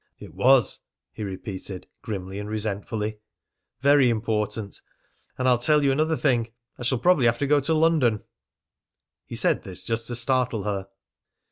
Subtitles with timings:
[0.17, 0.79] "It was!"
[1.13, 3.19] he repeated grimly and resentfully.
[3.81, 4.81] "Very important!
[5.37, 8.23] And I'll tell you another thing, I shall probably have to go to London."
[9.27, 10.87] He said this just to startle her.